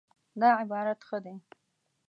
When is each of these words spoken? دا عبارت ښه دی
دا 0.39 0.49
عبارت 0.61 0.99
ښه 1.07 1.17
دی 1.25 1.35